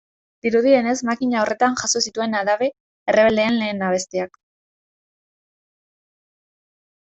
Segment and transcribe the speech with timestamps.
[0.45, 2.71] Dirudienez, makina horretan jaso zituen abade
[3.15, 4.43] errebeldeen lehen abestiak.